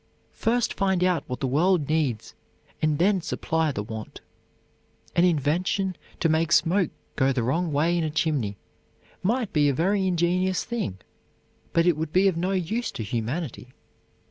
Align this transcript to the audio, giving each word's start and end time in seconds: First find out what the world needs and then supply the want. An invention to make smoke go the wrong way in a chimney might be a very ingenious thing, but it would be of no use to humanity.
First 0.33 0.73
find 0.73 1.03
out 1.03 1.23
what 1.27 1.41
the 1.41 1.47
world 1.47 1.87
needs 1.87 2.33
and 2.81 2.97
then 2.97 3.21
supply 3.21 3.71
the 3.71 3.83
want. 3.83 4.19
An 5.15 5.25
invention 5.25 5.95
to 6.21 6.27
make 6.27 6.51
smoke 6.51 6.89
go 7.15 7.31
the 7.31 7.43
wrong 7.43 7.71
way 7.71 7.95
in 7.95 8.03
a 8.03 8.09
chimney 8.09 8.57
might 9.21 9.53
be 9.53 9.69
a 9.69 9.75
very 9.75 10.07
ingenious 10.07 10.63
thing, 10.65 10.97
but 11.71 11.85
it 11.85 11.95
would 11.97 12.11
be 12.11 12.27
of 12.27 12.35
no 12.35 12.53
use 12.53 12.91
to 12.93 13.03
humanity. 13.03 13.75